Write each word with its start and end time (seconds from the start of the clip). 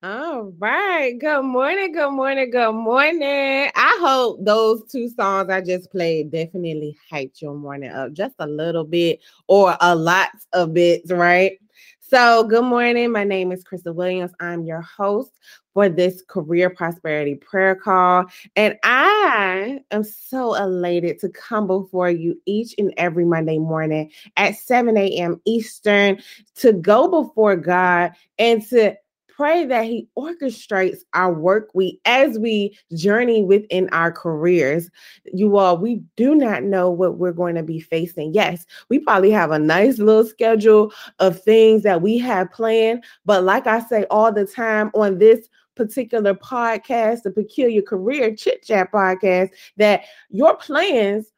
All 0.00 0.52
right. 0.60 1.18
Good 1.18 1.42
morning. 1.42 1.90
Good 1.90 2.12
morning. 2.12 2.52
Good 2.52 2.72
morning. 2.72 3.68
I 3.74 3.98
hope 4.00 4.44
those 4.44 4.84
two 4.84 5.08
songs 5.08 5.50
I 5.50 5.60
just 5.60 5.90
played 5.90 6.30
definitely 6.30 6.96
hyped 7.10 7.42
your 7.42 7.54
morning 7.54 7.90
up 7.90 8.12
just 8.12 8.36
a 8.38 8.46
little 8.46 8.84
bit 8.84 9.18
or 9.48 9.76
a 9.80 9.96
lot 9.96 10.28
of 10.52 10.72
bits, 10.72 11.10
right? 11.10 11.58
So, 11.98 12.44
good 12.44 12.62
morning. 12.62 13.10
My 13.10 13.24
name 13.24 13.50
is 13.50 13.64
Crystal 13.64 13.92
Williams. 13.92 14.30
I'm 14.38 14.62
your 14.62 14.82
host 14.82 15.32
for 15.74 15.88
this 15.88 16.22
career 16.28 16.70
prosperity 16.70 17.34
prayer 17.34 17.74
call. 17.74 18.26
And 18.54 18.78
I 18.84 19.80
am 19.90 20.04
so 20.04 20.54
elated 20.54 21.18
to 21.18 21.28
come 21.28 21.66
before 21.66 22.08
you 22.08 22.40
each 22.46 22.72
and 22.78 22.94
every 22.98 23.24
Monday 23.24 23.58
morning 23.58 24.12
at 24.36 24.54
7 24.54 24.96
a.m. 24.96 25.40
Eastern 25.44 26.22
to 26.54 26.72
go 26.72 27.08
before 27.08 27.56
God 27.56 28.12
and 28.38 28.64
to 28.68 28.96
pray 29.38 29.64
that 29.64 29.84
He 29.84 30.08
orchestrates 30.18 30.98
our 31.14 31.32
work 31.32 31.70
week 31.72 32.00
as 32.04 32.40
we 32.40 32.76
journey 32.92 33.44
within 33.44 33.88
our 33.90 34.10
careers. 34.10 34.90
You 35.32 35.56
all, 35.56 35.78
we 35.78 36.02
do 36.16 36.34
not 36.34 36.64
know 36.64 36.90
what 36.90 37.18
we're 37.18 37.32
going 37.32 37.54
to 37.54 37.62
be 37.62 37.78
facing. 37.78 38.34
Yes, 38.34 38.66
we 38.88 38.98
probably 38.98 39.30
have 39.30 39.52
a 39.52 39.58
nice 39.58 39.98
little 39.98 40.24
schedule 40.24 40.92
of 41.20 41.40
things 41.40 41.84
that 41.84 42.02
we 42.02 42.18
have 42.18 42.50
planned. 42.50 43.04
But 43.24 43.44
like 43.44 43.68
I 43.68 43.78
say 43.78 44.06
all 44.10 44.32
the 44.32 44.44
time 44.44 44.90
on 44.94 45.18
this 45.18 45.48
particular 45.76 46.34
podcast, 46.34 47.22
the 47.22 47.30
Peculiar 47.30 47.82
Career 47.82 48.34
Chit 48.34 48.64
Chat 48.64 48.90
podcast, 48.90 49.50
that 49.76 50.02
your 50.30 50.56
plans 50.56 51.32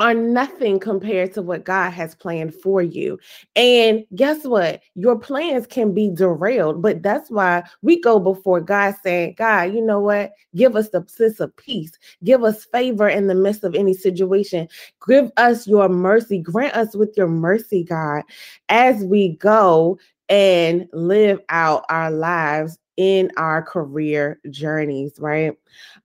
are 0.00 0.14
nothing 0.14 0.80
compared 0.80 1.34
to 1.34 1.42
what 1.42 1.64
God 1.64 1.90
has 1.90 2.14
planned 2.14 2.54
for 2.54 2.80
you. 2.80 3.18
And 3.54 4.06
guess 4.14 4.46
what? 4.46 4.80
Your 4.94 5.18
plans 5.18 5.66
can 5.66 5.92
be 5.92 6.10
derailed, 6.10 6.80
but 6.80 7.02
that's 7.02 7.30
why 7.30 7.64
we 7.82 8.00
go 8.00 8.18
before 8.18 8.62
God 8.62 8.94
saying, 9.04 9.34
God, 9.36 9.74
you 9.74 9.82
know 9.82 10.00
what? 10.00 10.32
Give 10.56 10.74
us 10.74 10.88
the 10.88 11.04
sense 11.06 11.38
of 11.38 11.54
peace. 11.56 11.92
Give 12.24 12.42
us 12.44 12.64
favor 12.64 13.10
in 13.10 13.26
the 13.26 13.34
midst 13.34 13.62
of 13.62 13.74
any 13.74 13.92
situation. 13.92 14.68
Give 15.06 15.30
us 15.36 15.66
your 15.66 15.90
mercy. 15.90 16.40
Grant 16.40 16.74
us 16.74 16.96
with 16.96 17.14
your 17.18 17.28
mercy, 17.28 17.84
God, 17.84 18.22
as 18.70 19.04
we 19.04 19.36
go 19.36 19.98
and 20.30 20.88
live 20.94 21.40
out 21.50 21.84
our 21.90 22.10
lives 22.10 22.78
in 23.00 23.32
our 23.38 23.62
career 23.62 24.38
journeys, 24.50 25.14
right? 25.18 25.54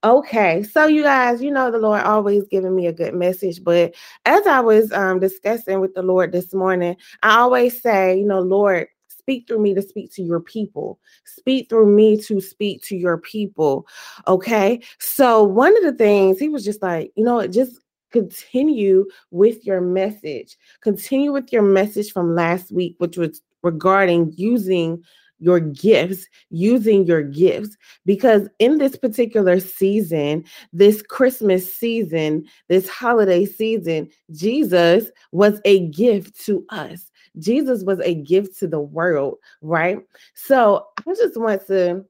Okay, 0.06 0.64
so 0.64 0.88
you 0.88 1.04
guys, 1.04 1.42
you 1.42 1.52
know, 1.52 1.70
the 1.70 1.78
Lord 1.78 2.02
always 2.04 2.46
giving 2.48 2.74
me 2.74 2.88
a 2.88 2.94
good 2.94 3.14
message, 3.14 3.62
but 3.62 3.94
as 4.24 4.48
I 4.48 4.62
was 4.62 4.94
um, 4.94 5.20
discussing 5.20 5.82
with 5.82 5.94
the 5.94 6.02
Lord 6.02 6.32
this 6.32 6.54
morning, 6.54 6.96
I 7.22 7.40
always 7.40 7.82
say, 7.82 8.18
you 8.18 8.26
know, 8.26 8.40
Lord, 8.40 8.88
speak 9.10 9.46
through 9.46 9.60
me 9.60 9.74
to 9.74 9.82
speak 9.82 10.14
to 10.14 10.24
your 10.24 10.40
people, 10.40 10.98
speak 11.26 11.68
through 11.68 11.94
me 11.94 12.16
to 12.22 12.40
speak 12.40 12.82
to 12.84 12.96
your 12.96 13.18
people. 13.18 13.86
Okay, 14.26 14.82
so 14.98 15.44
one 15.44 15.76
of 15.76 15.84
the 15.84 15.98
things 15.98 16.40
he 16.40 16.48
was 16.48 16.64
just 16.64 16.82
like, 16.82 17.12
you 17.18 17.26
know, 17.26 17.46
just 17.46 17.78
continue 18.14 19.04
with 19.32 19.66
your 19.66 19.82
message, 19.82 20.56
continue 20.80 21.34
with 21.34 21.52
your 21.52 21.62
message 21.62 22.14
from 22.14 22.36
last 22.36 22.72
week, 22.72 22.96
which 23.00 23.18
was 23.18 23.42
regarding 23.64 24.32
using 24.38 25.04
your 25.40 25.60
gifts, 25.60 26.28
using 26.50 27.06
your 27.06 27.24
gifts. 27.24 27.76
Because 28.06 28.48
in 28.60 28.78
this 28.78 28.96
particular 28.96 29.60
season, 29.60 30.46
this 30.74 31.02
Christmas 31.02 31.74
season, 31.74 32.46
this 32.70 32.88
holiday 32.88 33.46
season, 33.46 34.10
Jesus 34.32 35.10
was 35.32 35.60
a 35.66 35.88
gift 35.90 36.40
to 36.46 36.66
us. 36.70 37.12
Jesus 37.38 37.84
was 37.84 38.00
a 38.00 38.16
gift 38.16 38.58
to 38.60 38.68
the 38.68 38.80
world, 38.80 39.38
right? 39.62 40.00
So 40.36 40.86
I 41.06 41.14
just 41.16 41.38
want 41.38 41.66
to 41.68 42.06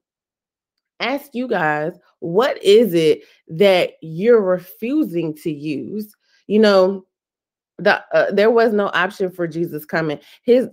ask 1.00 1.34
you 1.34 1.46
guys 1.46 1.92
what 2.20 2.62
is 2.62 2.94
it 2.94 3.22
that 3.48 3.92
you're 4.00 4.40
refusing 4.40 5.34
to 5.34 5.52
use? 5.52 6.14
You 6.46 6.60
know, 6.60 7.04
the 7.78 8.02
uh, 8.12 8.30
there 8.32 8.50
was 8.50 8.72
no 8.72 8.90
option 8.94 9.30
for 9.30 9.46
Jesus 9.46 9.84
coming. 9.84 10.18
His 10.42 10.68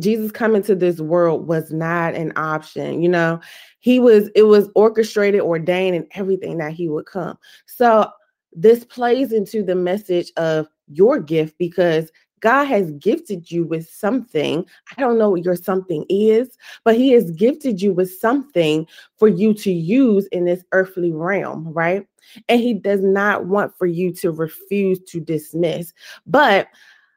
Jesus 0.00 0.30
coming 0.30 0.62
to 0.64 0.74
this 0.74 1.00
world 1.00 1.46
was 1.46 1.70
not 1.70 2.14
an 2.14 2.32
option. 2.36 3.02
You 3.02 3.08
know, 3.08 3.40
he 3.80 4.00
was 4.00 4.30
it 4.34 4.44
was 4.44 4.70
orchestrated, 4.74 5.40
ordained, 5.40 5.96
and 5.96 6.06
everything 6.12 6.58
that 6.58 6.72
he 6.72 6.88
would 6.88 7.06
come. 7.06 7.38
So 7.66 8.10
this 8.52 8.84
plays 8.84 9.32
into 9.32 9.62
the 9.62 9.74
message 9.74 10.32
of 10.36 10.66
your 10.88 11.20
gift 11.20 11.56
because 11.58 12.10
God 12.46 12.66
has 12.66 12.92
gifted 12.92 13.50
you 13.50 13.64
with 13.64 13.90
something. 13.90 14.64
I 14.96 15.00
don't 15.00 15.18
know 15.18 15.30
what 15.30 15.44
your 15.44 15.56
something 15.56 16.06
is, 16.08 16.56
but 16.84 16.94
He 16.96 17.10
has 17.10 17.32
gifted 17.32 17.82
you 17.82 17.92
with 17.92 18.08
something 18.20 18.86
for 19.16 19.26
you 19.26 19.52
to 19.54 19.72
use 19.72 20.28
in 20.28 20.44
this 20.44 20.62
earthly 20.70 21.10
realm, 21.10 21.72
right? 21.72 22.06
And 22.48 22.60
He 22.60 22.72
does 22.72 23.02
not 23.02 23.46
want 23.46 23.76
for 23.76 23.86
you 23.86 24.12
to 24.18 24.30
refuse 24.30 25.00
to 25.08 25.18
dismiss. 25.18 25.92
But 26.24 26.68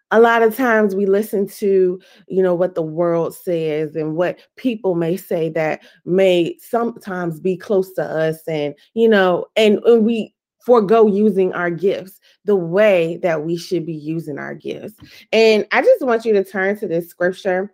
a 0.10 0.20
lot 0.20 0.42
of 0.42 0.58
times 0.58 0.96
we 0.96 1.06
listen 1.06 1.48
to 1.48 2.02
you 2.28 2.42
know 2.42 2.56
what 2.56 2.74
the 2.74 2.82
world 2.82 3.36
says 3.36 3.96
and 3.96 4.16
what 4.16 4.40
people 4.56 4.96
may 4.96 5.16
say 5.16 5.48
that 5.50 5.84
may 6.06 6.58
sometimes 6.58 7.40
be 7.40 7.56
close 7.56 7.94
to 7.94 8.02
us 8.02 8.40
and 8.48 8.74
you 8.96 9.08
know 9.08 9.46
and, 9.56 9.78
and 9.86 10.04
we 10.04 10.34
forego 10.66 11.06
using 11.06 11.54
our 11.54 11.70
gifts 11.70 12.20
the 12.50 12.56
way 12.56 13.18
that 13.18 13.44
we 13.44 13.56
should 13.56 13.86
be 13.86 13.94
using 13.94 14.40
our 14.40 14.56
gifts. 14.56 14.96
And 15.32 15.68
I 15.72 15.84
just 15.84 16.04
want 16.04 16.26
you 16.26 16.34
to 16.34 16.44
turn 16.44 16.80
to 16.80 16.88
this 16.88 17.08
scripture, 17.08 17.72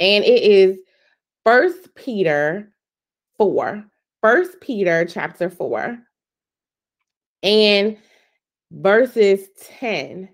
and 0.00 0.24
it 0.24 0.42
is 0.42 0.80
First 1.44 1.94
Peter 1.94 2.72
4. 3.38 3.84
First 4.20 4.60
Peter 4.60 5.04
chapter 5.04 5.48
4 5.48 6.00
and 7.44 7.96
verses 8.72 9.46
10 9.78 10.28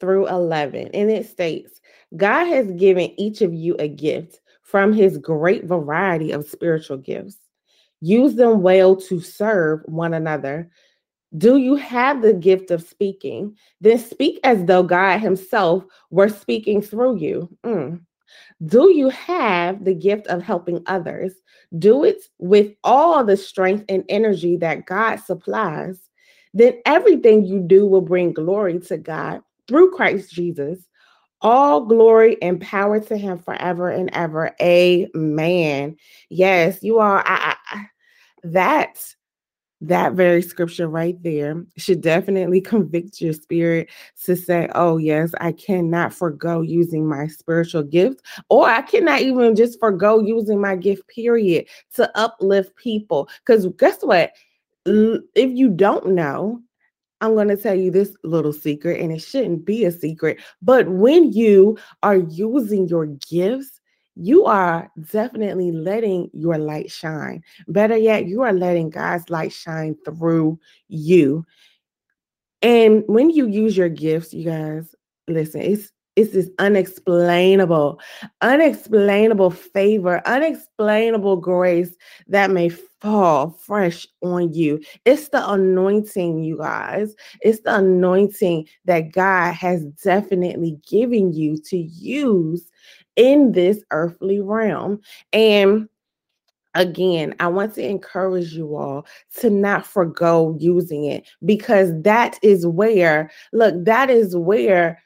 through 0.00 0.26
11. 0.28 0.88
And 0.94 1.10
it 1.10 1.28
states, 1.28 1.82
God 2.16 2.46
has 2.46 2.72
given 2.72 3.12
each 3.20 3.42
of 3.42 3.52
you 3.52 3.76
a 3.78 3.86
gift 3.86 4.40
from 4.62 4.94
his 4.94 5.18
great 5.18 5.66
variety 5.66 6.32
of 6.32 6.48
spiritual 6.48 6.96
gifts. 6.96 7.36
Use 8.00 8.34
them 8.34 8.62
well 8.62 8.96
to 8.96 9.20
serve 9.20 9.82
one 9.84 10.14
another. 10.14 10.70
Do 11.36 11.56
you 11.56 11.74
have 11.76 12.22
the 12.22 12.32
gift 12.32 12.70
of 12.70 12.82
speaking? 12.82 13.56
Then 13.80 13.98
speak 13.98 14.40
as 14.44 14.64
though 14.64 14.82
God 14.82 15.18
Himself 15.18 15.84
were 16.10 16.28
speaking 16.28 16.80
through 16.80 17.16
you. 17.16 17.48
Mm. 17.64 18.00
Do 18.64 18.90
you 18.90 19.10
have 19.10 19.84
the 19.84 19.94
gift 19.94 20.26
of 20.28 20.42
helping 20.42 20.82
others? 20.86 21.34
Do 21.78 22.04
it 22.04 22.22
with 22.38 22.72
all 22.84 23.24
the 23.24 23.36
strength 23.36 23.84
and 23.88 24.04
energy 24.08 24.56
that 24.58 24.86
God 24.86 25.16
supplies. 25.16 25.98
Then 26.54 26.80
everything 26.86 27.44
you 27.44 27.60
do 27.60 27.86
will 27.86 28.00
bring 28.00 28.32
glory 28.32 28.78
to 28.80 28.96
God 28.96 29.42
through 29.68 29.90
Christ 29.90 30.30
Jesus. 30.32 30.86
All 31.42 31.84
glory 31.84 32.40
and 32.40 32.60
power 32.62 32.98
to 32.98 33.16
him 33.16 33.38
forever 33.38 33.90
and 33.90 34.08
ever. 34.14 34.54
Amen. 34.62 35.96
Yes, 36.30 36.82
you 36.82 36.98
are. 36.98 37.22
I, 37.26 37.56
I, 37.70 37.86
that 38.44 38.98
that 39.82 40.14
very 40.14 40.40
scripture 40.40 40.88
right 40.88 41.22
there 41.22 41.62
should 41.76 42.00
definitely 42.00 42.60
convict 42.60 43.20
your 43.20 43.32
spirit 43.32 43.90
to 44.24 44.34
say, 44.34 44.68
Oh, 44.74 44.96
yes, 44.96 45.32
I 45.40 45.52
cannot 45.52 46.14
forego 46.14 46.62
using 46.62 47.06
my 47.06 47.26
spiritual 47.26 47.82
gift, 47.82 48.22
or 48.48 48.68
I 48.68 48.82
cannot 48.82 49.20
even 49.20 49.54
just 49.54 49.78
forego 49.78 50.20
using 50.20 50.60
my 50.60 50.76
gift, 50.76 51.06
period, 51.08 51.66
to 51.94 52.10
uplift 52.18 52.74
people. 52.76 53.28
Because 53.44 53.66
guess 53.78 53.98
what? 54.02 54.32
If 54.86 55.50
you 55.50 55.68
don't 55.68 56.08
know, 56.08 56.62
I'm 57.20 57.34
going 57.34 57.48
to 57.48 57.56
tell 57.56 57.74
you 57.74 57.90
this 57.90 58.14
little 58.24 58.52
secret, 58.52 59.00
and 59.00 59.12
it 59.12 59.20
shouldn't 59.20 59.64
be 59.64 59.84
a 59.84 59.92
secret. 59.92 60.40
But 60.62 60.88
when 60.88 61.32
you 61.32 61.78
are 62.02 62.16
using 62.16 62.88
your 62.88 63.06
gifts, 63.06 63.75
you 64.16 64.46
are 64.46 64.90
definitely 65.12 65.70
letting 65.70 66.30
your 66.32 66.58
light 66.58 66.90
shine. 66.90 67.42
Better 67.68 67.96
yet, 67.96 68.26
you 68.26 68.42
are 68.42 68.52
letting 68.52 68.90
God's 68.90 69.28
light 69.30 69.52
shine 69.52 69.96
through 70.04 70.58
you. 70.88 71.46
And 72.62 73.04
when 73.06 73.30
you 73.30 73.46
use 73.46 73.76
your 73.76 73.90
gifts, 73.90 74.32
you 74.32 74.44
guys, 74.44 74.94
listen, 75.28 75.60
it's 75.60 75.92
it's 76.16 76.32
this 76.32 76.48
unexplainable, 76.58 78.00
unexplainable 78.40 79.50
favor, 79.50 80.26
unexplainable 80.26 81.36
grace 81.36 81.94
that 82.26 82.50
may 82.50 82.70
fall 82.70 83.50
fresh 83.50 84.06
on 84.22 84.54
you. 84.54 84.80
It's 85.04 85.28
the 85.28 85.46
anointing, 85.46 86.42
you 86.42 86.56
guys. 86.56 87.14
It's 87.42 87.60
the 87.60 87.76
anointing 87.76 88.66
that 88.86 89.12
God 89.12 89.52
has 89.52 89.84
definitely 90.02 90.78
given 90.88 91.34
you 91.34 91.58
to 91.66 91.76
use 91.76 92.70
in 93.16 93.52
this 93.52 93.82
earthly 93.90 94.40
realm. 94.40 95.00
And 95.32 95.88
again, 96.74 97.34
I 97.40 97.48
want 97.48 97.74
to 97.74 97.86
encourage 97.86 98.52
you 98.52 98.76
all 98.76 99.06
to 99.40 99.50
not 99.50 99.86
forego 99.86 100.56
using 100.60 101.04
it 101.06 101.26
because 101.44 101.90
that 102.02 102.38
is 102.42 102.66
where, 102.66 103.30
look, 103.52 103.74
that 103.84 104.10
is 104.10 104.36
where 104.36 105.02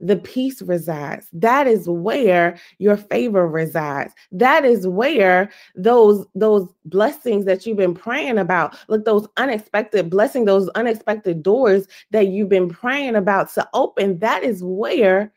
the 0.00 0.16
peace 0.16 0.60
resides. 0.62 1.26
That 1.32 1.66
is 1.66 1.88
where 1.88 2.58
your 2.78 2.96
favor 2.96 3.48
resides. 3.48 4.12
That 4.30 4.64
is 4.64 4.86
where 4.86 5.50
those 5.74 6.26
those 6.34 6.68
blessings 6.84 7.46
that 7.46 7.64
you've 7.64 7.78
been 7.78 7.94
praying 7.94 8.38
about, 8.38 8.76
look 8.88 9.04
those 9.04 9.26
unexpected 9.38 10.10
blessings, 10.10 10.46
those 10.46 10.68
unexpected 10.70 11.42
doors 11.42 11.86
that 12.10 12.28
you've 12.28 12.50
been 12.50 12.68
praying 12.68 13.16
about 13.16 13.52
to 13.54 13.66
open, 13.72 14.18
that 14.18 14.44
is 14.44 14.62
where 14.62 15.32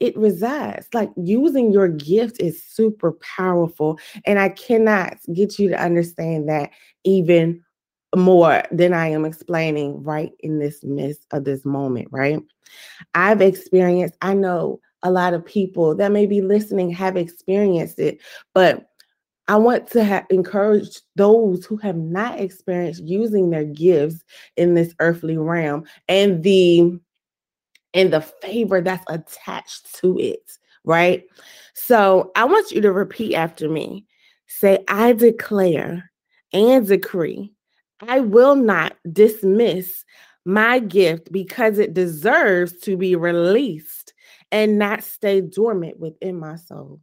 it 0.00 0.16
resides. 0.16 0.88
Like 0.92 1.10
using 1.16 1.72
your 1.72 1.88
gift 1.88 2.40
is 2.40 2.62
super 2.62 3.12
powerful 3.12 3.98
and 4.24 4.38
I 4.38 4.50
cannot 4.50 5.16
get 5.32 5.58
you 5.58 5.68
to 5.70 5.82
understand 5.82 6.48
that 6.48 6.70
even 7.04 7.62
more 8.14 8.62
than 8.70 8.92
I 8.92 9.08
am 9.08 9.24
explaining 9.24 10.02
right 10.02 10.32
in 10.40 10.58
this 10.58 10.82
midst 10.84 11.26
of 11.32 11.44
this 11.44 11.64
moment, 11.64 12.08
right? 12.10 12.40
I've 13.14 13.40
experienced, 13.40 14.16
I 14.22 14.34
know 14.34 14.80
a 15.02 15.10
lot 15.10 15.34
of 15.34 15.44
people 15.44 15.94
that 15.96 16.12
may 16.12 16.26
be 16.26 16.40
listening 16.40 16.90
have 16.90 17.16
experienced 17.16 17.98
it, 17.98 18.20
but 18.54 18.86
I 19.48 19.56
want 19.56 19.88
to 19.92 20.04
ha- 20.04 20.26
encourage 20.30 21.00
those 21.14 21.64
who 21.64 21.76
have 21.76 21.96
not 21.96 22.40
experienced 22.40 23.04
using 23.04 23.50
their 23.50 23.64
gifts 23.64 24.24
in 24.56 24.74
this 24.74 24.94
earthly 24.98 25.36
realm 25.36 25.84
and 26.08 26.42
the 26.42 26.98
and 27.96 28.12
the 28.12 28.20
favor 28.20 28.80
that's 28.80 29.04
attached 29.08 29.94
to 29.96 30.18
it, 30.18 30.52
right? 30.84 31.24
So 31.74 32.30
I 32.36 32.44
want 32.44 32.70
you 32.70 32.80
to 32.82 32.92
repeat 32.92 33.34
after 33.34 33.68
me. 33.68 34.04
Say, 34.46 34.84
I 34.86 35.12
declare 35.12 36.10
and 36.52 36.86
decree 36.86 37.52
I 38.06 38.20
will 38.20 38.54
not 38.54 38.94
dismiss 39.10 40.04
my 40.44 40.78
gift 40.78 41.32
because 41.32 41.78
it 41.78 41.94
deserves 41.94 42.78
to 42.80 42.96
be 42.96 43.16
released 43.16 44.12
and 44.52 44.78
not 44.78 45.02
stay 45.02 45.40
dormant 45.40 45.98
within 45.98 46.38
my 46.38 46.56
soul. 46.56 47.00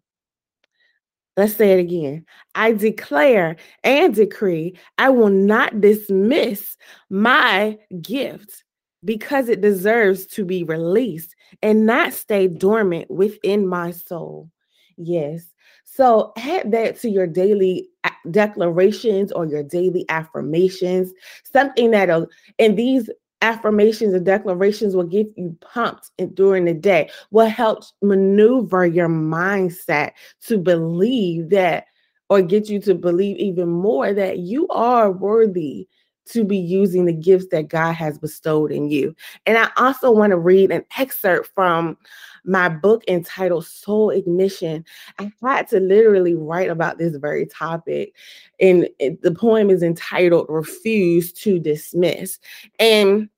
Let's 1.36 1.56
say 1.56 1.72
it 1.72 1.80
again. 1.80 2.26
I 2.54 2.74
declare 2.74 3.56
and 3.84 4.14
decree 4.14 4.78
I 5.00 5.10
will 5.10 5.30
not 5.30 5.82
dismiss 5.82 6.78
my 7.10 7.80
gift 8.02 8.64
because 9.06 9.50
it 9.50 9.62
deserves 9.62 10.26
to 10.28 10.46
be 10.46 10.64
released 10.64 11.36
and 11.62 11.86
not 11.86 12.14
stay 12.14 12.48
dormant 12.48 13.10
within 13.12 13.68
my 13.68 13.92
soul. 13.92 14.50
Yes. 14.98 15.46
So 15.84 16.34
add 16.38 16.72
that 16.72 17.00
to 17.02 17.10
your 17.10 17.28
daily 17.28 17.90
declarations 18.32 19.32
or 19.32 19.46
your 19.46 19.64
daily 19.64 20.06
affirmations, 20.10 21.12
something 21.52 21.92
that'll, 21.92 22.28
and 22.60 22.78
these 22.78 23.10
affirmations 23.42 24.14
and 24.14 24.26
declarations 24.26 24.96
will 24.96 25.04
get 25.04 25.28
you 25.36 25.56
pumped 25.60 26.12
during 26.34 26.66
the 26.66 26.74
day, 26.74 27.10
will 27.32 27.48
help 27.48 27.84
maneuver 28.02 28.86
your 28.86 29.10
mindset 29.10 30.12
to 30.48 30.58
believe 30.58 31.50
that, 31.50 31.86
or 32.30 32.42
get 32.42 32.70
you 32.70 32.80
to 32.80 32.96
believe 32.96 33.38
even 33.38 33.70
more 33.70 34.14
that 34.14 34.40
you 34.40 34.68
are 34.70 35.12
worthy 35.12 35.88
to 36.26 36.44
be 36.44 36.58
using 36.58 37.06
the 37.06 37.14
gifts 37.14 37.48
that 37.52 37.68
God 37.68 37.94
has 37.94 38.18
bestowed 38.18 38.72
in 38.72 38.90
you. 38.90 39.16
And 39.46 39.58
I 39.58 39.70
also 39.78 40.12
want 40.12 40.32
to 40.32 40.38
read 40.38 40.72
an 40.72 40.86
excerpt 40.98 41.50
from 41.54 41.98
my 42.46 42.70
book 42.70 43.04
entitled 43.08 43.66
Soul 43.66 44.10
Ignition. 44.10 44.86
I 45.20 45.32
had 45.42 45.68
to 45.70 45.80
literally 45.80 46.36
write 46.36 46.70
about 46.70 46.98
this 46.98 47.16
very 47.16 47.46
topic. 47.46 48.14
And 48.60 48.90
the 49.00 49.36
poem 49.38 49.70
is 49.70 49.84
entitled 49.84 50.48
Refuse 50.50 51.32
to 51.34 51.60
Dismiss. 51.60 52.40
And 52.80 53.30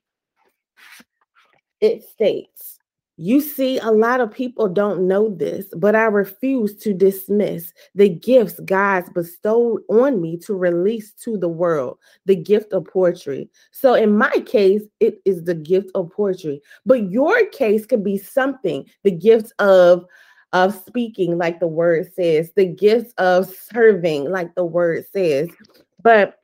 it 1.81 2.03
states, 2.09 2.74
you 3.17 3.39
see, 3.39 3.77
a 3.79 3.91
lot 3.91 4.19
of 4.19 4.31
people 4.31 4.67
don't 4.67 5.07
know 5.07 5.29
this, 5.29 5.67
but 5.77 5.95
I 5.95 6.03
refuse 6.03 6.75
to 6.77 6.93
dismiss 6.93 7.73
the 7.93 8.09
gifts 8.09 8.59
God's 8.65 9.09
bestowed 9.09 9.81
on 9.89 10.21
me 10.21 10.37
to 10.39 10.53
release 10.53 11.13
to 11.23 11.37
the 11.37 11.47
world 11.47 11.97
the 12.25 12.35
gift 12.35 12.73
of 12.73 12.85
poetry. 12.85 13.49
So, 13.71 13.93
in 13.93 14.17
my 14.17 14.31
case, 14.45 14.83
it 14.99 15.21
is 15.23 15.43
the 15.43 15.55
gift 15.55 15.91
of 15.95 16.11
poetry, 16.11 16.61
but 16.85 17.09
your 17.09 17.45
case 17.47 17.85
could 17.85 18.03
be 18.03 18.17
something 18.17 18.85
the 19.03 19.11
gift 19.11 19.53
of 19.59 20.05
of 20.53 20.73
speaking, 20.85 21.37
like 21.37 21.59
the 21.59 21.67
word 21.67 22.13
says, 22.13 22.51
the 22.55 22.65
gifts 22.65 23.13
of 23.17 23.53
serving, 23.73 24.29
like 24.31 24.55
the 24.55 24.63
word 24.63 25.05
says. 25.11 25.49
But 26.01 26.39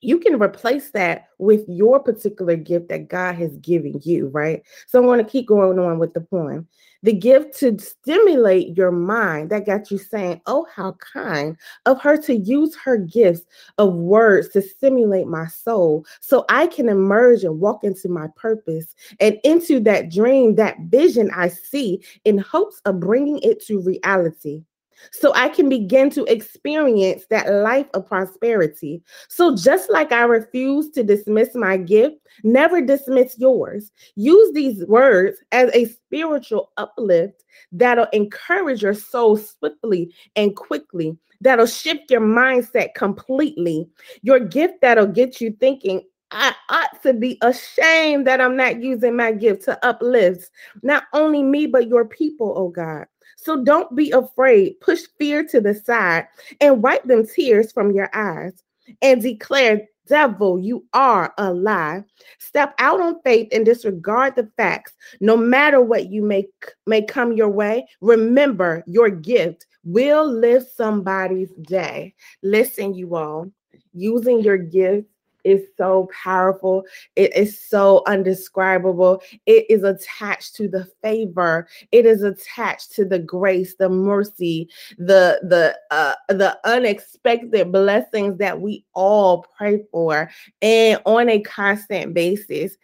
you 0.00 0.18
can 0.18 0.40
replace 0.40 0.90
that 0.90 1.26
with 1.38 1.64
your 1.68 2.00
particular 2.00 2.56
gift 2.56 2.88
that 2.88 3.08
God 3.08 3.34
has 3.34 3.56
given 3.58 4.00
you, 4.02 4.28
right? 4.28 4.62
So 4.86 4.98
I'm 4.98 5.04
going 5.04 5.24
to 5.24 5.30
keep 5.30 5.46
going 5.46 5.78
on 5.78 5.98
with 5.98 6.14
the 6.14 6.20
poem. 6.20 6.66
The 7.02 7.12
gift 7.14 7.58
to 7.60 7.78
stimulate 7.78 8.76
your 8.76 8.92
mind 8.92 9.50
that 9.50 9.64
got 9.64 9.90
you 9.90 9.96
saying, 9.96 10.42
Oh, 10.46 10.66
how 10.74 10.96
kind 11.12 11.56
of 11.86 12.00
her 12.02 12.16
to 12.22 12.36
use 12.36 12.76
her 12.76 12.98
gifts 12.98 13.46
of 13.78 13.94
words 13.94 14.50
to 14.50 14.60
stimulate 14.60 15.26
my 15.26 15.46
soul 15.46 16.04
so 16.20 16.44
I 16.50 16.66
can 16.66 16.88
emerge 16.88 17.42
and 17.42 17.58
walk 17.58 17.84
into 17.84 18.08
my 18.08 18.26
purpose 18.36 18.94
and 19.18 19.38
into 19.44 19.80
that 19.80 20.10
dream, 20.10 20.56
that 20.56 20.76
vision 20.88 21.30
I 21.34 21.48
see 21.48 22.04
in 22.24 22.36
hopes 22.38 22.82
of 22.84 23.00
bringing 23.00 23.38
it 23.38 23.64
to 23.66 23.80
reality 23.80 24.64
so 25.12 25.32
I 25.34 25.48
can 25.48 25.68
begin 25.68 26.10
to 26.10 26.24
experience 26.24 27.26
that 27.30 27.52
life 27.52 27.86
of 27.94 28.06
prosperity. 28.06 29.02
So, 29.28 29.54
just 29.56 29.90
like 29.90 30.12
I 30.12 30.22
refuse 30.22 30.90
to 30.90 31.02
dismiss 31.02 31.54
my 31.54 31.76
gift, 31.76 32.16
never 32.42 32.80
dismiss 32.80 33.38
yours. 33.38 33.92
Use 34.16 34.52
these 34.52 34.84
words 34.86 35.38
as 35.52 35.70
a 35.74 35.86
spiritual 35.86 36.72
uplift 36.76 37.44
that'll 37.72 38.06
encourage 38.12 38.82
your 38.82 38.94
soul 38.94 39.36
swiftly 39.36 40.12
and 40.36 40.56
quickly, 40.56 41.16
that'll 41.40 41.66
shift 41.66 42.10
your 42.10 42.20
mindset 42.20 42.94
completely. 42.94 43.88
Your 44.22 44.40
gift 44.40 44.80
that'll 44.82 45.06
get 45.06 45.40
you 45.40 45.56
thinking, 45.60 46.02
I 46.30 46.54
ought 46.68 47.02
to 47.02 47.12
be 47.12 47.38
ashamed 47.42 48.26
that 48.26 48.40
I'm 48.40 48.56
not 48.56 48.80
using 48.80 49.16
my 49.16 49.32
gift 49.32 49.64
to 49.64 49.84
uplift 49.84 50.50
not 50.82 51.04
only 51.12 51.42
me, 51.42 51.66
but 51.66 51.88
your 51.88 52.04
people, 52.04 52.54
oh 52.56 52.68
God. 52.68 53.06
So 53.42 53.64
don't 53.64 53.94
be 53.96 54.10
afraid. 54.10 54.80
Push 54.80 55.02
fear 55.18 55.44
to 55.48 55.60
the 55.60 55.74
side 55.74 56.26
and 56.60 56.82
wipe 56.82 57.04
them 57.04 57.26
tears 57.26 57.72
from 57.72 57.92
your 57.92 58.10
eyes 58.12 58.62
and 59.00 59.22
declare, 59.22 59.86
Devil, 60.06 60.58
you 60.58 60.84
are 60.92 61.32
a 61.38 61.52
lie. 61.54 62.02
Step 62.38 62.74
out 62.78 63.00
on 63.00 63.22
faith 63.22 63.48
and 63.52 63.64
disregard 63.64 64.34
the 64.34 64.50
facts. 64.56 64.92
No 65.20 65.36
matter 65.36 65.80
what 65.80 66.10
you 66.10 66.20
may, 66.20 66.48
may 66.86 67.00
come 67.00 67.32
your 67.32 67.48
way, 67.48 67.86
remember 68.00 68.82
your 68.86 69.08
gift 69.08 69.66
will 69.84 70.26
lift 70.28 70.76
somebody's 70.76 71.52
day. 71.62 72.14
Listen, 72.42 72.92
you 72.92 73.14
all, 73.14 73.50
using 73.94 74.40
your 74.40 74.58
gift 74.58 75.06
is 75.44 75.62
so 75.76 76.08
powerful. 76.22 76.84
It 77.16 77.36
is 77.36 77.60
so 77.60 78.02
undescribable. 78.06 79.22
It 79.46 79.66
is 79.68 79.82
attached 79.82 80.54
to 80.56 80.68
the 80.68 80.88
favor. 81.02 81.68
It 81.92 82.06
is 82.06 82.22
attached 82.22 82.92
to 82.92 83.04
the 83.04 83.18
grace, 83.18 83.74
the 83.76 83.88
mercy, 83.88 84.68
the 84.98 85.40
the 85.42 85.76
uh, 85.90 86.14
the 86.28 86.58
unexpected 86.64 87.72
blessings 87.72 88.38
that 88.38 88.60
we 88.60 88.84
all 88.94 89.46
pray 89.56 89.82
for 89.90 90.30
and 90.62 91.00
on 91.06 91.28
a 91.28 91.40
constant 91.40 92.14
basis. 92.14 92.76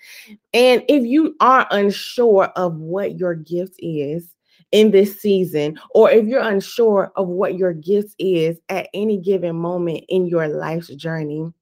And 0.55 0.83
if 0.89 1.05
you 1.05 1.37
are 1.41 1.67
unsure 1.71 2.47
of 2.57 2.77
what 2.77 3.19
your 3.19 3.35
gift 3.35 3.77
is, 3.79 4.33
in 4.73 4.91
this 4.91 5.21
season, 5.21 5.79
or 5.91 6.11
if 6.11 6.27
you're 6.27 6.41
unsure 6.41 7.13
of 7.17 7.29
what 7.29 7.57
your 7.57 7.73
gift 7.73 8.15
is 8.19 8.59
at 8.69 8.89
any 8.95 9.17
given 9.17 9.57
moment 9.57 10.05
in 10.09 10.27
your 10.27 10.49
life's 10.49 10.89
journey, 10.89 11.53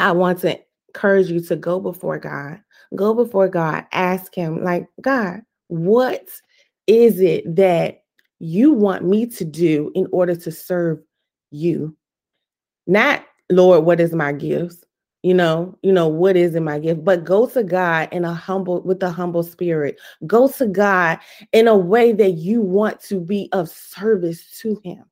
I 0.00 0.12
want 0.12 0.40
to 0.40 0.58
encourage 0.88 1.30
you 1.30 1.40
to 1.40 1.56
go 1.56 1.80
before 1.80 2.18
God. 2.18 2.60
Go 2.94 3.14
before 3.14 3.48
God. 3.48 3.86
Ask 3.92 4.34
Him, 4.34 4.64
like, 4.64 4.86
God, 5.00 5.42
what 5.68 6.28
is 6.86 7.20
it 7.20 7.56
that 7.56 8.02
you 8.38 8.72
want 8.72 9.04
me 9.04 9.26
to 9.26 9.44
do 9.44 9.92
in 9.94 10.06
order 10.12 10.34
to 10.34 10.50
serve 10.50 11.00
you? 11.50 11.96
Not, 12.86 13.24
Lord, 13.50 13.84
what 13.84 14.00
is 14.00 14.12
my 14.12 14.32
gifts? 14.32 14.84
you 15.22 15.34
know 15.34 15.76
you 15.82 15.92
know 15.92 16.08
what 16.08 16.36
is 16.36 16.54
in 16.54 16.64
my 16.64 16.78
gift 16.78 17.04
but 17.04 17.24
go 17.24 17.46
to 17.46 17.62
god 17.62 18.08
in 18.12 18.24
a 18.24 18.32
humble 18.32 18.80
with 18.82 19.02
a 19.02 19.10
humble 19.10 19.42
spirit 19.42 20.00
go 20.26 20.48
to 20.48 20.66
god 20.66 21.18
in 21.52 21.68
a 21.68 21.76
way 21.76 22.12
that 22.12 22.32
you 22.32 22.62
want 22.62 23.00
to 23.00 23.20
be 23.20 23.48
of 23.52 23.68
service 23.68 24.58
to 24.58 24.80
him 24.82 25.04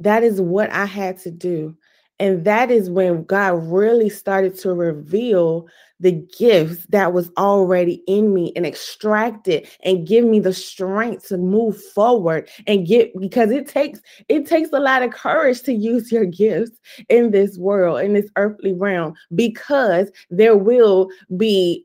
that 0.00 0.22
is 0.22 0.40
what 0.40 0.70
i 0.70 0.84
had 0.84 1.18
to 1.18 1.30
do 1.30 1.76
and 2.20 2.44
that 2.44 2.70
is 2.70 2.90
when 2.90 3.24
god 3.24 3.50
really 3.70 4.08
started 4.08 4.58
to 4.58 4.72
reveal 4.72 5.66
the 6.00 6.12
gifts 6.38 6.86
that 6.90 7.12
was 7.12 7.30
already 7.36 8.02
in 8.06 8.32
me 8.32 8.52
and 8.54 8.64
extract 8.64 9.48
it 9.48 9.68
and 9.82 10.06
give 10.06 10.24
me 10.24 10.38
the 10.38 10.52
strength 10.52 11.26
to 11.26 11.36
move 11.36 11.82
forward 11.82 12.48
and 12.66 12.86
get 12.86 13.12
because 13.18 13.50
it 13.50 13.66
takes 13.66 14.00
it 14.28 14.46
takes 14.46 14.70
a 14.72 14.78
lot 14.78 15.02
of 15.02 15.10
courage 15.10 15.62
to 15.62 15.72
use 15.72 16.12
your 16.12 16.24
gifts 16.24 16.78
in 17.08 17.30
this 17.30 17.58
world 17.58 18.00
in 18.00 18.12
this 18.12 18.30
earthly 18.36 18.72
realm 18.72 19.12
because 19.34 20.10
there 20.30 20.56
will 20.56 21.08
be 21.36 21.84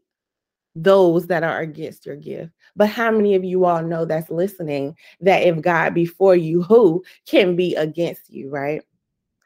those 0.75 1.28
that 1.28 1.44
are 1.44 1.60
against 1.60 2.06
your 2.06 2.16
gift. 2.16 2.52
But 2.75 2.90
how 2.90 3.12
many 3.12 3.36
of 3.36 3.44
you 3.44 3.66
all 3.66 3.84
know 3.84 4.06
that's 4.06 4.30
listening 4.30 4.96
that 5.22 5.44
if 5.44 5.62
God 5.62 5.94
before 5.94 6.36
you, 6.36 6.63
who 6.63 7.04
can 7.28 7.56
be 7.56 7.75
against 7.75 8.32
you, 8.32 8.50
right? 8.50 8.82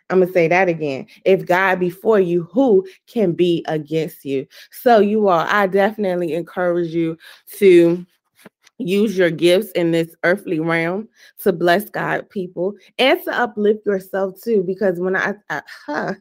I'm 0.10 0.20
going 0.20 0.28
to 0.28 0.34
say 0.34 0.48
that 0.48 0.70
again. 0.70 1.06
If 1.26 1.46
God 1.46 1.80
before 1.80 2.20
you, 2.20 2.44
who 2.44 2.88
can 3.08 3.34
be 3.34 3.64
against 3.68 4.24
you? 4.24 4.48
So, 4.72 5.00
you 5.00 5.28
all, 5.28 5.46
I 5.48 5.68
definitely 5.68 6.34
encourage 6.34 6.94
you 6.94 7.18
to 7.58 8.06
use 8.80 9.18
your 9.18 9.32
gifts 9.32 9.72
in 9.72 9.92
this 9.92 10.16
earthly 10.24 10.60
realm 10.60 11.10
to 11.40 11.52
bless 11.52 11.90
God 11.90 12.30
people 12.30 12.76
and 12.98 13.22
to 13.24 13.32
uplift 13.32 13.86
yourself 13.86 14.42
too. 14.42 14.64
Because 14.66 15.00
when 15.00 15.16
I, 15.16 15.34
I 15.50 15.62
huh, 15.86 16.14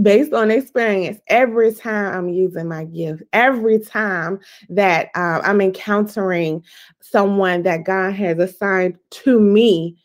based 0.00 0.32
on 0.32 0.50
experience, 0.50 1.20
every 1.28 1.72
time 1.72 2.14
I'm 2.14 2.28
using 2.28 2.68
my 2.68 2.84
gift, 2.84 3.22
every 3.32 3.78
time 3.78 4.40
that 4.68 5.10
uh, 5.14 5.40
I'm 5.42 5.60
encountering 5.60 6.64
someone 7.00 7.62
that 7.62 7.84
God 7.84 8.12
has 8.14 8.38
assigned 8.38 8.98
to 9.10 9.40
me 9.40 9.96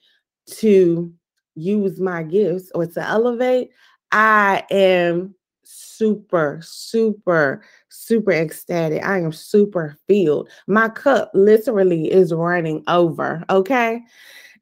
to 0.58 1.12
use 1.58 2.00
my 2.00 2.24
gifts 2.24 2.72
or 2.76 2.86
to 2.86 3.02
elevate, 3.02 3.72
I 4.12 4.64
am 4.72 5.36
super, 5.64 6.60
super, 6.62 7.64
super 7.90 8.32
ecstatic. 8.32 9.04
I 9.04 9.20
am 9.20 9.34
super 9.34 9.98
filled. 10.08 10.50
My 10.68 10.90
cup 10.90 11.32
literally 11.34 12.12
is 12.12 12.34
running 12.34 12.84
over. 12.88 13.44
Okay. 13.50 14.02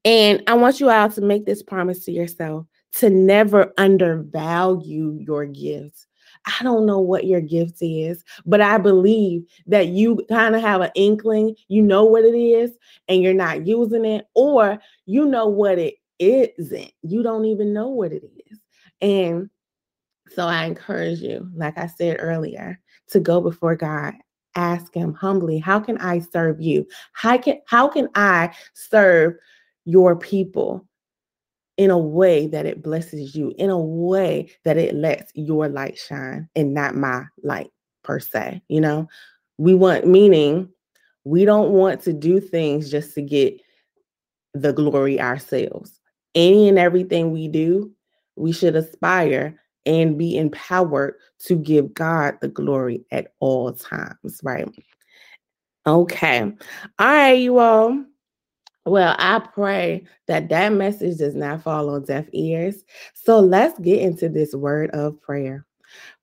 And 0.04 0.42
I 0.48 0.54
want 0.54 0.80
you 0.80 0.90
all 0.90 1.10
to 1.10 1.22
make 1.22 1.46
this 1.46 1.62
promise 1.62 2.06
to 2.06 2.12
yourself 2.12 2.66
to 2.94 3.10
never 3.10 3.74
undervalue 3.78 5.18
your 5.20 5.46
gifts. 5.46 6.08
I 6.46 6.64
don't 6.64 6.86
know 6.86 7.00
what 7.00 7.26
your 7.26 7.42
gift 7.42 7.78
is, 7.82 8.24
but 8.46 8.62
I 8.62 8.78
believe 8.78 9.46
that 9.66 9.88
you 9.88 10.24
kind 10.30 10.56
of 10.56 10.62
have 10.62 10.82
an 10.82 10.92
inkling, 10.96 11.56
you 11.68 11.82
know 11.82 12.06
what 12.06 12.24
it 12.24 12.38
is, 12.38 12.72
and 13.08 13.22
you're 13.22 13.34
not 13.34 13.66
using 13.66 14.06
it, 14.06 14.28
or 14.36 14.78
you 15.06 15.26
know 15.26 15.48
what 15.48 15.80
it 15.80 15.96
isn't. 16.20 16.92
You 17.02 17.24
don't 17.24 17.46
even 17.46 17.74
know 17.74 17.90
what 17.90 18.12
it 18.12 18.24
is. 18.52 18.60
And 19.02 19.50
so 20.30 20.48
I 20.48 20.66
encourage 20.66 21.20
you, 21.20 21.50
like 21.56 21.78
I 21.78 21.88
said 21.88 22.18
earlier, 22.20 22.80
to 23.10 23.20
go 23.20 23.42
before 23.42 23.76
God. 23.76 24.14
Ask 24.56 24.94
him 24.94 25.14
humbly, 25.14 25.60
how 25.60 25.82
can 25.82 25.98
I 25.98 26.20
serve 26.20 26.62
you? 26.62 26.88
How 27.12 27.38
can 27.38 27.60
how 27.66 27.90
can 27.90 28.08
I 28.16 28.56
serve 28.74 29.36
your 29.84 30.16
people 30.16 30.88
in 31.78 31.90
a 31.92 31.98
way 31.98 32.48
that 32.48 32.66
it 32.66 32.82
blesses 32.82 33.36
you, 33.36 33.54
in 33.58 33.70
a 33.70 33.78
way 33.78 34.50
that 34.64 34.78
it 34.78 34.96
lets 34.96 35.30
your 35.36 35.68
light 35.68 35.98
shine 35.98 36.48
and 36.56 36.74
not 36.74 36.96
my 36.96 37.26
light 37.44 37.70
per 38.04 38.20
se, 38.20 38.62
you 38.70 38.80
know? 38.80 39.10
We 39.58 39.76
want 39.76 40.08
meaning 40.08 40.70
we 41.26 41.44
don't 41.44 41.72
want 41.72 42.02
to 42.02 42.14
do 42.14 42.40
things 42.40 42.90
just 42.90 43.14
to 43.16 43.22
get 43.22 43.60
the 44.54 44.72
glory 44.72 45.20
ourselves 45.20 45.95
any 46.36 46.70
and 46.70 46.78
everything 46.78 47.32
we 47.32 47.48
do, 47.48 47.92
we 48.36 48.52
should 48.52 48.76
aspire 48.76 49.60
and 49.86 50.18
be 50.18 50.38
empowered 50.38 51.16
to 51.40 51.56
give 51.56 51.94
God 51.94 52.38
the 52.42 52.48
glory 52.48 53.06
at 53.12 53.34
all 53.40 53.72
times, 53.74 54.40
right? 54.44 54.68
Okay. 55.88 56.42
All 56.42 56.54
right, 57.00 57.32
you 57.34 57.60
all. 57.60 58.04
Well, 58.86 59.16
I 59.18 59.40
pray 59.40 60.06
that 60.28 60.50
that 60.50 60.74
message 60.74 61.18
does 61.18 61.36
not 61.36 61.64
fall 61.64 61.90
on 61.90 62.06
deaf 62.06 62.26
ears. 62.34 62.84
So 63.14 63.40
let's 63.40 63.80
get 63.80 64.02
into 64.02 64.30
this 64.30 64.54
word 64.54 64.92
of 64.92 65.20
prayer. 65.22 65.66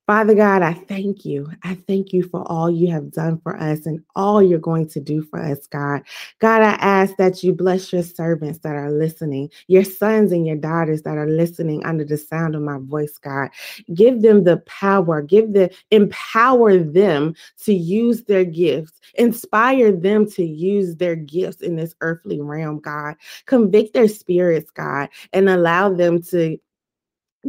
Father 0.05 0.35
God, 0.35 0.61
I 0.61 0.73
thank 0.73 1.23
you. 1.23 1.49
I 1.63 1.75
thank 1.75 2.11
you 2.11 2.23
for 2.23 2.43
all 2.51 2.69
you 2.69 2.91
have 2.91 3.09
done 3.09 3.39
for 3.39 3.55
us 3.57 3.85
and 3.85 4.03
all 4.17 4.43
you're 4.43 4.59
going 4.59 4.89
to 4.89 4.99
do 4.99 5.21
for 5.21 5.41
us, 5.41 5.65
God. 5.67 6.01
God, 6.39 6.61
I 6.61 6.73
ask 6.73 7.15
that 7.15 7.41
you 7.41 7.53
bless 7.53 7.93
your 7.93 8.03
servants 8.03 8.59
that 8.59 8.75
are 8.75 8.91
listening, 8.91 9.49
your 9.67 9.85
sons 9.85 10.33
and 10.33 10.45
your 10.45 10.57
daughters 10.57 11.03
that 11.03 11.17
are 11.17 11.29
listening 11.29 11.85
under 11.85 12.03
the 12.03 12.17
sound 12.17 12.53
of 12.53 12.61
my 12.61 12.79
voice, 12.81 13.17
God. 13.17 13.47
Give 13.93 14.21
them 14.21 14.43
the 14.43 14.57
power, 14.65 15.21
give 15.21 15.53
the 15.53 15.73
empower 15.91 16.77
them 16.77 17.33
to 17.63 17.73
use 17.73 18.25
their 18.25 18.43
gifts, 18.43 18.99
inspire 19.13 19.93
them 19.93 20.29
to 20.31 20.43
use 20.43 20.97
their 20.97 21.15
gifts 21.15 21.61
in 21.61 21.77
this 21.77 21.95
earthly 22.01 22.41
realm, 22.41 22.79
God. 22.79 23.15
Convict 23.45 23.93
their 23.93 24.09
spirits, 24.09 24.69
God, 24.69 25.07
and 25.31 25.47
allow 25.47 25.93
them 25.93 26.21
to 26.23 26.57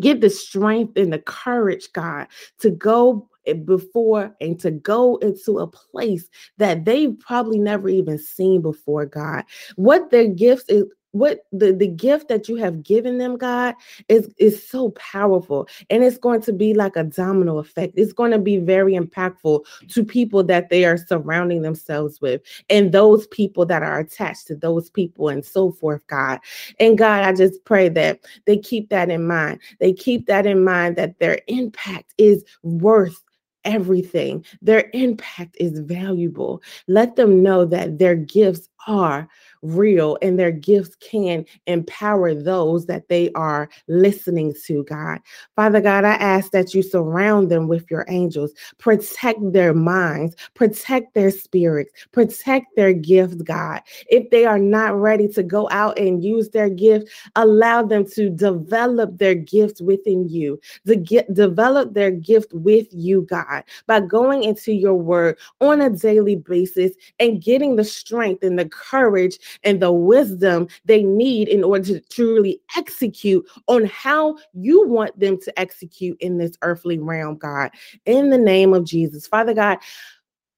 Give 0.01 0.21
the 0.21 0.31
strength 0.31 0.97
and 0.97 1.13
the 1.13 1.19
courage, 1.19 1.93
God, 1.93 2.27
to 2.61 2.71
go 2.71 3.29
eh, 3.47 3.55
before 3.55 4.35
and 4.41 4.59
to 4.61 4.71
go 4.71 5.17
into 5.17 5.59
a 5.59 5.67
place 5.67 6.29
that 6.59 6.85
they've 6.85 7.19
probably 7.19 7.59
never 7.59 7.89
even 7.89 8.19
seen 8.19 8.63
before, 8.63 9.07
God. 9.07 9.45
What 9.77 10.11
their 10.11 10.29
gifts 10.29 10.65
is 10.69 10.85
what 11.15 11.47
the, 11.53 11.73
the 11.73 11.87
gift 11.87 12.29
that 12.29 12.49
you 12.49 12.57
have 12.57 12.83
given 12.83 13.19
them, 13.19 13.37
God, 13.37 13.77
is, 14.09 14.35
is 14.37 14.69
so 14.69 14.91
powerful. 14.91 15.69
And 15.89 16.03
it's 16.03 16.19
going 16.19 16.41
to 16.43 16.53
be 16.53 16.75
like 16.75 16.97
a 16.97 17.05
domino 17.05 17.59
effect. 17.59 17.95
It's 17.97 18.13
going 18.13 18.33
to 18.33 18.39
be 18.39 18.59
very 18.59 18.95
impactful 18.95 19.65
to 19.91 20.05
people 20.05 20.43
that 20.45 20.71
they 20.71 20.85
are 20.85 20.97
surrounding 20.97 21.63
themselves 21.63 22.21
with 22.21 22.43
and 22.69 22.91
those 22.91 23.29
people 23.29 23.65
that 23.67 23.85
are 23.85 24.01
attached 24.01 24.49
to 24.49 24.57
those 24.57 24.91
people 24.91 25.29
and 25.29 25.45
so 25.45 25.71
forth, 25.71 26.05
God. 26.09 26.41
And 26.81 26.99
God, 26.99 27.23
I 27.23 27.33
just 27.33 27.65
pray 27.65 27.89
that 27.91 28.19
they 28.47 28.59
keep 28.59 28.89
that 28.91 29.09
in 29.09 29.25
mind. 29.25 29.61
They 29.79 29.93
keep 29.93 30.27
that 30.27 30.47
in 30.47 30.65
mind 30.65 30.97
that 30.97 31.21
their 31.21 31.39
impact 31.47 32.13
is 32.19 32.45
worth 32.63 33.23
everything. 33.65 34.45
Their 34.63 34.91
impact 34.93 35.57
is 35.59 35.79
valuable. 35.81 36.63
Let 36.87 37.17
them 37.17 37.43
know 37.43 37.65
that 37.67 37.99
their 37.99 38.15
gifts 38.15 38.69
are 38.87 39.29
real 39.65 40.19
and 40.23 40.39
their 40.39 40.53
gifts 40.53 40.95
can 40.97 41.45
empower 41.67 42.35
those 42.35 42.87
that 42.87 43.09
they 43.09 43.33
are 43.33 43.69
listening 43.89 44.55
to, 44.67 44.85
God. 44.85 45.19
Father 45.57 45.81
God, 45.81 46.05
I 46.05 46.15
ask 46.15 46.53
that 46.53 46.75
you 46.75 46.83
surround 46.83 47.51
them 47.51 47.67
with 47.67 47.91
your 47.91 48.05
angels, 48.09 48.53
protect 48.79 49.41
their 49.53 49.75
minds, 49.75 50.37
protect 50.55 51.15
their 51.15 51.31
spirits, 51.31 51.93
protect 52.13 52.77
their 52.77 52.93
gifts, 52.93 53.37
God. 53.37 53.81
If 54.09 54.31
they 54.31 54.45
are 54.45 54.59
not 54.59 54.95
ready 55.01 55.29
to 55.29 55.43
go 55.43 55.69
out 55.71 55.99
and 55.99 56.23
use 56.23 56.51
their 56.51 56.69
gift, 56.71 57.09
allow 57.37 57.83
them 57.83 58.07
to 58.11 58.31
develop 58.31 59.19
their 59.19 59.35
gifts 59.35 59.81
within 59.81 60.29
you, 60.29 60.61
to 60.87 60.97
get 60.97 61.33
develop 61.33 61.95
their 61.95 62.11
gift 62.11 62.53
with 62.53 62.87
you, 62.93 63.23
God, 63.23 63.65
by 63.87 64.01
going 64.01 64.45
into 64.45 64.73
your 64.73 64.95
word 64.95 65.39
on 65.61 65.81
a 65.81 65.91
daily 65.91 66.37
basis 66.37 66.93
and 67.19 67.43
getting 67.43 67.77
the 67.77 67.85
strength 67.85 68.43
and 68.43 68.59
the 68.59 68.69
courage 68.69 69.39
and 69.63 69.81
the 69.81 69.93
wisdom 69.93 70.69
they 70.85 71.03
need 71.03 71.49
in 71.49 71.63
order 71.63 71.85
to 71.85 72.01
truly 72.01 72.61
execute 72.77 73.47
on 73.69 73.85
how 73.87 74.37
you 74.53 74.87
want 74.89 75.19
them 75.19 75.39
to 75.41 75.59
execute 75.59 76.17
in 76.21 76.39
this 76.39 76.53
earthly 76.63 76.99
realm, 76.99 77.37
God. 77.37 77.71
In 78.07 78.31
the 78.31 78.39
name 78.39 78.75
of 78.75 78.85
Jesus, 78.85 79.27
Father 79.27 79.55
God, 79.55 79.79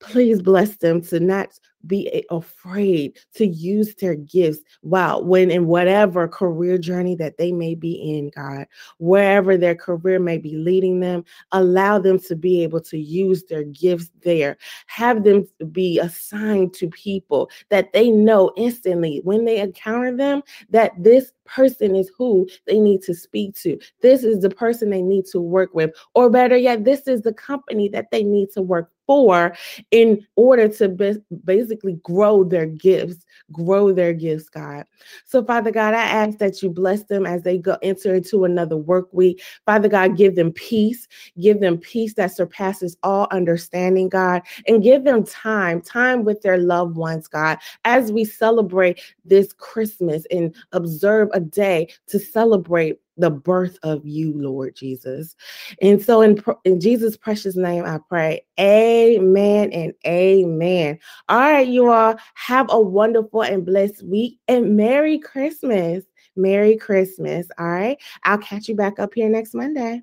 please 0.01 0.43
bless 0.43 0.77
them 0.77 1.01
to 1.01 1.21
not 1.21 1.59
be 1.87 2.25
afraid 2.31 3.17
to 3.35 3.47
use 3.47 3.95
their 3.97 4.17
gifts 4.17 4.61
while 4.81 5.25
when 5.25 5.51
in 5.51 5.67
whatever 5.67 6.27
career 6.27 6.79
journey 6.79 7.15
that 7.15 7.39
they 7.39 7.53
may 7.53 7.75
be 7.75 7.93
in, 7.93 8.31
God, 8.35 8.67
wherever 8.99 9.57
their 9.57 9.75
career 9.75 10.19
may 10.19 10.39
be 10.39 10.57
leading 10.57 11.01
them, 11.01 11.25
allow 11.53 11.99
them 11.99 12.19
to 12.21 12.37
be 12.37 12.63
able 12.63 12.81
to 12.81 12.99
use 12.99 13.45
their 13.45 13.65
gifts 13.65 14.11
there. 14.23 14.57
Have 14.87 15.25
them 15.25 15.47
be 15.71 15.99
assigned 15.99 16.75
to 16.75 16.89
people 16.89 17.51
that 17.69 17.93
they 17.93 18.11
know 18.11 18.53
instantly 18.57 19.21
when 19.25 19.45
they 19.45 19.61
encounter 19.61 20.17
them 20.17 20.43
that 20.71 20.93
this 20.99 21.33
person 21.45 21.95
is 21.95 22.11
who 22.17 22.49
they 22.67 22.81
need 22.81 23.03
to 23.03 23.15
speak 23.15 23.55
to. 23.55 23.79
This 24.01 24.25
is 24.25 24.41
the 24.41 24.51
person 24.51 24.91
they 24.91 25.03
need 25.03 25.27
to 25.27 25.41
work 25.41 25.73
with, 25.73 25.93
or 26.15 26.29
better 26.31 26.57
yet, 26.57 26.85
this 26.85 27.07
is 27.07 27.23
the 27.23 27.33
company 27.33 27.89
that 27.91 28.11
they 28.11 28.25
need 28.25 28.51
to 28.53 28.63
work 28.63 28.91
for 29.07 29.57
in 29.91 30.27
order 30.37 30.69
to 30.69 30.89
be- 30.89 31.23
basically 31.45 31.95
grow 32.03 32.45
their 32.45 32.67
gifts, 32.67 33.25
grow 33.53 33.93
their 33.93 34.13
gifts, 34.13 34.49
God. 34.49 34.85
So, 35.25 35.45
Father 35.45 35.71
God, 35.71 35.95
I 35.95 36.03
ask 36.03 36.39
that 36.39 36.63
you 36.63 36.71
bless 36.71 37.05
them 37.05 37.27
as 37.27 37.43
they 37.43 37.59
go 37.59 37.77
enter 37.83 38.15
into 38.15 38.45
another 38.45 38.77
work 38.77 39.09
week. 39.13 39.43
Father 39.65 39.89
God, 39.89 40.17
give 40.17 40.35
them 40.37 40.53
peace, 40.53 41.07
give 41.41 41.61
them 41.61 41.79
peace 41.79 42.15
that 42.15 42.35
surpasses 42.35 42.97
all 43.03 43.29
understanding, 43.31 44.09
God, 44.09 44.43
and 44.67 44.83
give 44.83 45.05
them 45.05 45.25
time, 45.25 45.81
time 45.81 46.25
with 46.25 46.43
their 46.43 46.59
loved 46.59 46.97
ones, 46.97 47.29
God, 47.29 47.59
as 47.85 48.13
we 48.13 48.25
celebrate 48.25 49.01
this 49.25 49.53
Christmas 49.53 50.27
and 50.31 50.55
observe 50.73 51.29
a 51.33 51.41
day 51.41 51.89
to 52.09 52.19
celebrate 52.19 53.01
the 53.17 53.31
birth 53.31 53.79
of 53.83 54.07
you, 54.07 54.33
Lord 54.35 54.75
Jesus. 54.77 55.35
And 55.81 56.03
so, 56.03 56.23
in, 56.23 56.43
in 56.65 56.81
Jesus' 56.81 57.17
precious 57.17 57.57
name, 57.57 57.85
I 57.85 57.99
pray, 58.09 58.45
Amen 58.61 59.73
and 59.73 59.93
Amen. 60.07 60.99
All 61.29 61.39
right, 61.39 61.67
you 61.67 61.91
all 61.91 62.17
have 62.35 62.67
a 62.71 62.81
wonderful 62.81 63.43
and 63.43 63.65
blessed 63.65 64.03
week 64.05 64.39
and 64.49 64.77
Merry 64.77 65.19
Christmas. 65.19 66.05
Merry 66.37 66.77
Christmas. 66.77 67.49
All 67.59 67.67
right, 67.67 67.99
I'll 68.25 68.39
catch 68.39 68.69
you 68.69 68.77
back 68.77 68.99
up 68.99 69.15
here 69.15 69.29
next 69.29 69.55
Monday. 69.55 70.03